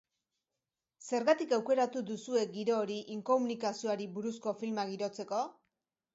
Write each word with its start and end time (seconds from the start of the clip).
Zergatik 1.11 1.53
aukeratu 1.57 2.01
duzue 2.07 2.47
giro 2.57 2.79
hori 2.79 2.97
inkomunikazioari 3.17 4.09
buruzko 4.19 4.57
filma 4.65 4.89
girotzeko? 4.95 5.45